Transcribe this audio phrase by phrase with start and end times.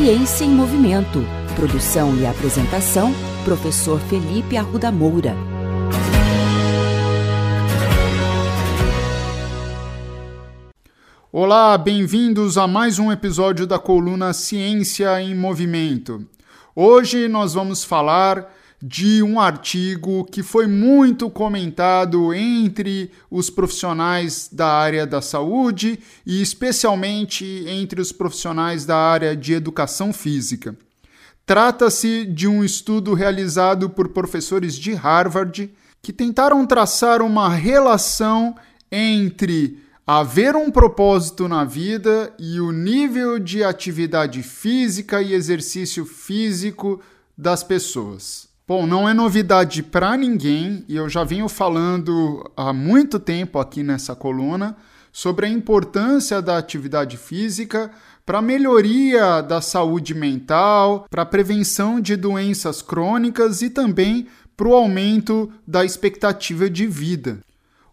[0.00, 1.18] Ciência em Movimento.
[1.54, 3.12] Produção e apresentação,
[3.44, 5.36] professor Felipe Arruda Moura.
[11.30, 16.26] Olá, bem-vindos a mais um episódio da coluna Ciência em Movimento.
[16.74, 18.50] Hoje nós vamos falar
[18.82, 26.40] de um artigo que foi muito comentado entre os profissionais da área da saúde e
[26.40, 30.74] especialmente entre os profissionais da área de educação física.
[31.44, 38.56] Trata-se de um estudo realizado por professores de Harvard que tentaram traçar uma relação
[38.90, 47.00] entre haver um propósito na vida e o nível de atividade física e exercício físico
[47.36, 48.49] das pessoas.
[48.70, 53.82] Bom, não é novidade para ninguém e eu já venho falando há muito tempo aqui
[53.82, 54.76] nessa coluna
[55.10, 57.90] sobre a importância da atividade física
[58.24, 65.52] para melhoria da saúde mental, para prevenção de doenças crônicas e também para o aumento
[65.66, 67.40] da expectativa de vida.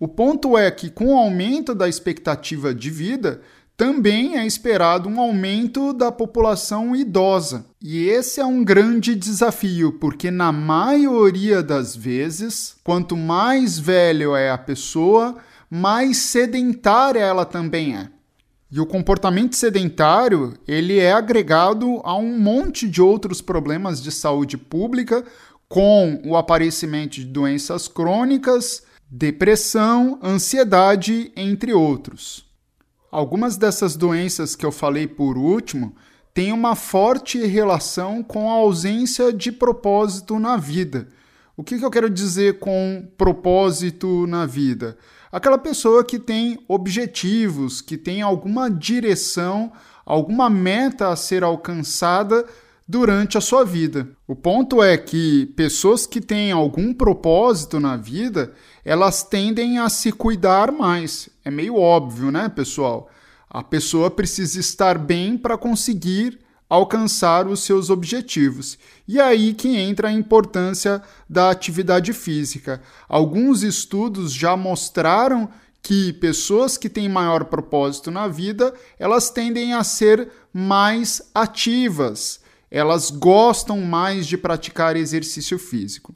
[0.00, 3.42] O ponto é que, com o aumento da expectativa de vida,
[3.76, 7.66] também é esperado um aumento da população idosa.
[7.84, 14.52] E esse é um grande desafio, porque na maioria das vezes, quanto mais velho é
[14.52, 15.36] a pessoa,
[15.68, 18.08] mais sedentária ela também é.
[18.70, 24.56] E o comportamento sedentário, ele é agregado a um monte de outros problemas de saúde
[24.56, 25.24] pública,
[25.68, 32.44] com o aparecimento de doenças crônicas, depressão, ansiedade, entre outros.
[33.10, 35.96] Algumas dessas doenças que eu falei por último
[36.34, 41.08] têm uma forte relação com a ausência de propósito na vida.
[41.56, 44.96] O que, que eu quero dizer com propósito na vida?
[45.30, 49.72] Aquela pessoa que tem objetivos, que tem alguma direção,
[50.04, 52.44] alguma meta a ser alcançada
[52.88, 54.08] durante a sua vida.
[54.26, 58.52] O ponto é que pessoas que têm algum propósito na vida,
[58.84, 61.28] elas tendem a se cuidar mais.
[61.44, 63.08] É meio óbvio, né, pessoal?
[63.54, 66.40] A pessoa precisa estar bem para conseguir
[66.70, 68.78] alcançar os seus objetivos.
[69.06, 72.80] E é aí que entra a importância da atividade física.
[73.06, 75.50] Alguns estudos já mostraram
[75.82, 82.40] que pessoas que têm maior propósito na vida, elas tendem a ser mais ativas.
[82.70, 86.14] Elas gostam mais de praticar exercício físico.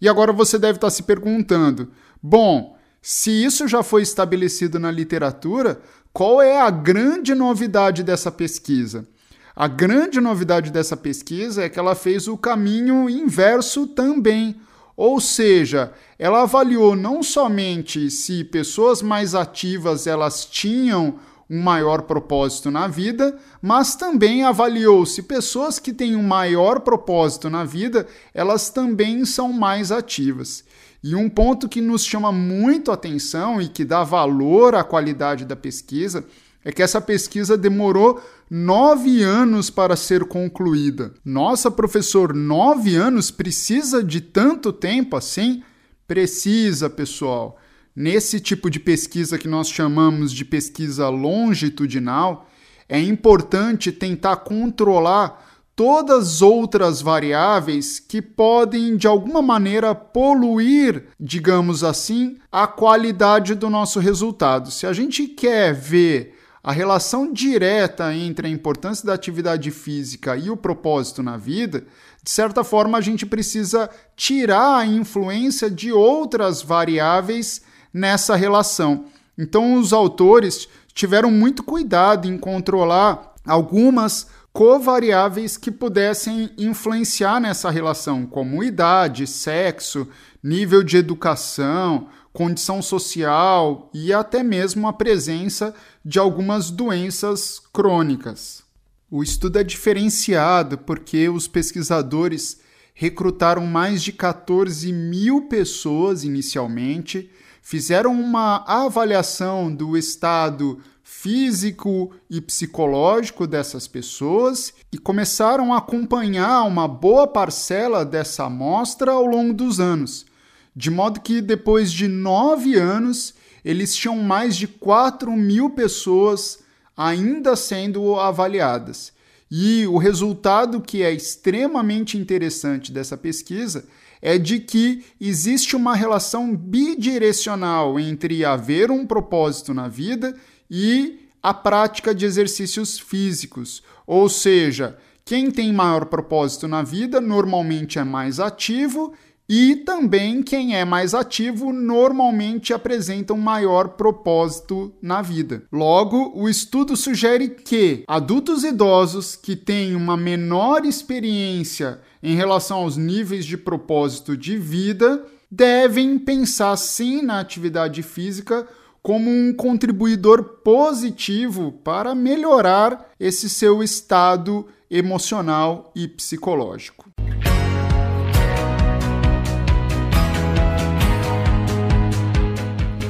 [0.00, 5.80] E agora você deve estar se perguntando: bom, se isso já foi estabelecido na literatura,
[6.12, 9.08] qual é a grande novidade dessa pesquisa?
[9.56, 14.56] A grande novidade dessa pesquisa é que ela fez o caminho inverso também.
[14.94, 21.18] Ou seja, ela avaliou não somente se pessoas mais ativas elas tinham
[21.48, 27.48] um maior propósito na vida, mas também avaliou se pessoas que têm um maior propósito
[27.48, 30.64] na vida, elas também são mais ativas.
[31.02, 35.56] E um ponto que nos chama muito atenção e que dá valor à qualidade da
[35.56, 36.24] pesquisa
[36.64, 41.12] é que essa pesquisa demorou nove anos para ser concluída.
[41.24, 45.62] Nossa, professor, nove anos precisa de tanto tempo assim?
[46.06, 47.58] Precisa, pessoal.
[47.96, 52.48] Nesse tipo de pesquisa que nós chamamos de pesquisa longitudinal,
[52.88, 61.82] é importante tentar controlar todas as outras variáveis que podem de alguma maneira poluir, digamos
[61.82, 64.70] assim, a qualidade do nosso resultado.
[64.70, 70.48] Se a gente quer ver a relação direta entre a importância da atividade física e
[70.48, 71.84] o propósito na vida,
[72.22, 77.62] de certa forma a gente precisa tirar a influência de outras variáveis
[77.92, 79.06] nessa relação.
[79.36, 88.26] Então, os autores tiveram muito cuidado em controlar algumas covariáveis que pudessem influenciar nessa relação,
[88.26, 90.06] como idade, sexo,
[90.42, 98.62] nível de educação, condição social e até mesmo a presença de algumas doenças crônicas.
[99.10, 102.60] O estudo é diferenciado porque os pesquisadores
[102.94, 107.30] recrutaram mais de 14 mil pessoas inicialmente
[107.62, 110.80] fizeram uma avaliação do estado
[111.14, 119.24] físico e psicológico dessas pessoas e começaram a acompanhar uma boa parcela dessa amostra ao
[119.24, 120.26] longo dos anos,
[120.74, 126.60] de modo que depois de nove anos eles tinham mais de 4 mil pessoas
[126.96, 129.12] ainda sendo avaliadas.
[129.48, 133.84] E o resultado que é extremamente interessante dessa pesquisa
[134.20, 140.34] é de que existe uma relação bidirecional entre haver um propósito na vida
[140.74, 147.98] e a prática de exercícios físicos, ou seja, Quem tem maior propósito na vida normalmente
[147.98, 149.12] é mais ativo
[149.48, 155.62] e também quem é mais ativo normalmente apresenta um maior propósito na vida.
[155.70, 162.96] Logo, o estudo sugere que adultos idosos que têm uma menor experiência em relação aos
[162.96, 168.66] níveis de propósito de vida devem pensar sim na atividade física
[169.02, 177.10] como um contribuidor positivo para melhorar esse seu estado emocional e psicológico.